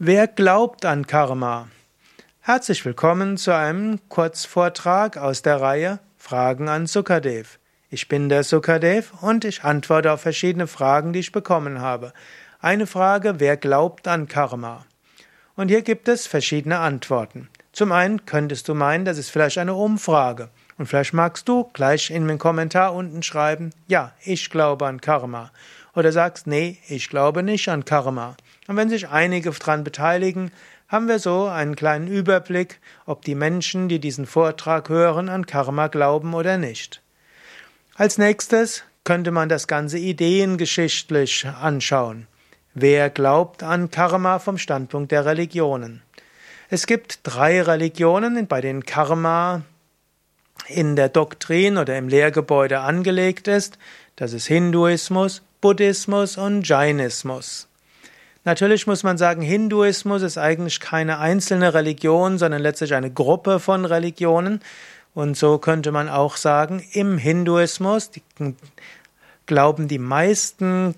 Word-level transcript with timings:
Wer 0.00 0.28
glaubt 0.28 0.84
an 0.84 1.08
Karma? 1.08 1.66
Herzlich 2.38 2.84
willkommen 2.84 3.36
zu 3.36 3.52
einem 3.52 3.98
Kurzvortrag 4.08 5.16
aus 5.16 5.42
der 5.42 5.60
Reihe 5.60 5.98
Fragen 6.16 6.68
an 6.68 6.86
Sukadev. 6.86 7.58
Ich 7.90 8.06
bin 8.06 8.28
der 8.28 8.44
Sukadev 8.44 9.12
und 9.22 9.44
ich 9.44 9.64
antworte 9.64 10.12
auf 10.12 10.20
verschiedene 10.20 10.68
Fragen, 10.68 11.12
die 11.12 11.18
ich 11.18 11.32
bekommen 11.32 11.80
habe. 11.80 12.12
Eine 12.60 12.86
Frage, 12.86 13.40
wer 13.40 13.56
glaubt 13.56 14.06
an 14.06 14.28
Karma? 14.28 14.86
Und 15.56 15.66
hier 15.66 15.82
gibt 15.82 16.06
es 16.06 16.28
verschiedene 16.28 16.78
Antworten. 16.78 17.48
Zum 17.72 17.90
einen 17.90 18.24
könntest 18.24 18.68
du 18.68 18.74
meinen, 18.74 19.04
das 19.04 19.18
ist 19.18 19.30
vielleicht 19.30 19.58
eine 19.58 19.74
Umfrage. 19.74 20.50
Und 20.76 20.86
vielleicht 20.86 21.12
magst 21.12 21.48
du 21.48 21.64
gleich 21.72 22.10
in 22.10 22.28
den 22.28 22.38
Kommentar 22.38 22.94
unten 22.94 23.24
schreiben, 23.24 23.72
ja, 23.88 24.12
ich 24.22 24.48
glaube 24.48 24.86
an 24.86 25.00
Karma. 25.00 25.50
Oder 25.96 26.12
sagst, 26.12 26.46
nee, 26.46 26.78
ich 26.86 27.08
glaube 27.08 27.42
nicht 27.42 27.68
an 27.68 27.84
Karma. 27.84 28.36
Und 28.68 28.76
wenn 28.76 28.90
sich 28.90 29.08
einige 29.08 29.50
daran 29.50 29.82
beteiligen, 29.82 30.52
haben 30.88 31.08
wir 31.08 31.18
so 31.18 31.46
einen 31.46 31.74
kleinen 31.74 32.06
Überblick, 32.06 32.80
ob 33.06 33.24
die 33.24 33.34
Menschen, 33.34 33.88
die 33.88 33.98
diesen 33.98 34.26
Vortrag 34.26 34.88
hören, 34.90 35.28
an 35.28 35.46
Karma 35.46 35.88
glauben 35.88 36.34
oder 36.34 36.58
nicht. 36.58 37.02
Als 37.94 38.18
nächstes 38.18 38.84
könnte 39.04 39.30
man 39.30 39.48
das 39.48 39.68
Ganze 39.68 39.98
ideengeschichtlich 39.98 41.46
anschauen. 41.46 42.26
Wer 42.74 43.08
glaubt 43.10 43.62
an 43.62 43.90
Karma 43.90 44.38
vom 44.38 44.58
Standpunkt 44.58 45.12
der 45.12 45.24
Religionen? 45.24 46.02
Es 46.68 46.86
gibt 46.86 47.20
drei 47.22 47.62
Religionen, 47.62 48.46
bei 48.46 48.60
denen 48.60 48.84
Karma 48.84 49.62
in 50.66 50.94
der 50.94 51.08
Doktrin 51.08 51.78
oder 51.78 51.96
im 51.96 52.08
Lehrgebäude 52.08 52.80
angelegt 52.80 53.48
ist. 53.48 53.78
Das 54.16 54.34
ist 54.34 54.46
Hinduismus, 54.46 55.42
Buddhismus 55.62 56.36
und 56.36 56.68
Jainismus. 56.68 57.67
Natürlich 58.48 58.86
muss 58.86 59.02
man 59.02 59.18
sagen, 59.18 59.42
Hinduismus 59.42 60.22
ist 60.22 60.38
eigentlich 60.38 60.80
keine 60.80 61.18
einzelne 61.18 61.74
Religion, 61.74 62.38
sondern 62.38 62.62
letztlich 62.62 62.94
eine 62.94 63.10
Gruppe 63.10 63.60
von 63.60 63.84
Religionen. 63.84 64.62
Und 65.12 65.36
so 65.36 65.58
könnte 65.58 65.92
man 65.92 66.08
auch 66.08 66.38
sagen, 66.38 66.82
im 66.92 67.18
Hinduismus 67.18 68.10
glauben 69.44 69.86
die 69.86 69.98
meisten 69.98 70.94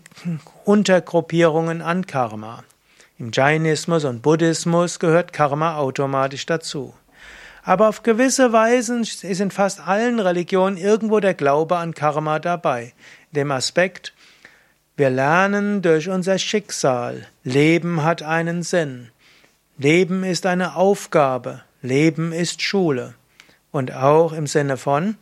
Untergruppierungen 0.64 1.82
an 1.82 2.06
Karma. 2.06 2.62
Im 3.18 3.32
Jainismus 3.32 4.04
und 4.04 4.22
Buddhismus 4.22 5.00
gehört 5.00 5.32
Karma 5.32 5.76
automatisch 5.76 6.46
dazu. 6.46 6.94
Aber 7.64 7.88
auf 7.88 8.04
gewisse 8.04 8.52
Weise 8.52 9.00
ist 9.00 9.24
in 9.24 9.50
fast 9.50 9.88
allen 9.88 10.20
Religionen 10.20 10.76
irgendwo 10.76 11.18
der 11.18 11.34
Glaube 11.34 11.78
an 11.78 11.94
Karma 11.94 12.38
dabei. 12.38 12.92
Dem 13.32 13.50
Aspekt, 13.50 14.12
wir 15.00 15.08
lernen 15.08 15.80
durch 15.80 16.10
unser 16.10 16.36
Schicksal. 16.36 17.26
Leben 17.42 18.02
hat 18.04 18.22
einen 18.22 18.62
Sinn. 18.62 19.08
Leben 19.78 20.24
ist 20.24 20.44
eine 20.44 20.76
Aufgabe. 20.76 21.62
Leben 21.80 22.34
ist 22.34 22.60
Schule. 22.60 23.14
Und 23.72 23.94
auch 23.94 24.34
im 24.34 24.46
Sinne 24.46 24.76
von, 24.76 25.16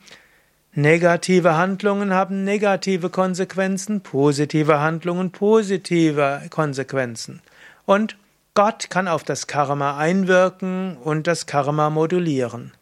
negative 0.75 1.57
Handlungen 1.57 2.13
haben 2.13 2.43
negative 2.43 3.09
Konsequenzen, 3.09 4.01
positive 4.01 4.81
Handlungen 4.81 5.31
positive 5.31 6.43
Konsequenzen. 6.51 7.41
Und 7.87 8.17
Gott 8.55 8.91
kann 8.91 9.07
auf 9.07 9.23
das 9.23 9.47
Karma 9.47 9.97
einwirken 9.97 10.97
und 10.97 11.29
das 11.29 11.47
Karma 11.47 11.89
modulieren. 11.89 12.73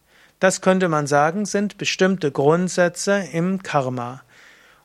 Das 0.41 0.63
könnte 0.63 0.89
man 0.89 1.07
sagen, 1.07 1.45
sind 1.45 1.77
bestimmte 1.77 2.33
Grundsätze 2.33 3.23
im 3.35 3.63
Karma. 3.63 4.23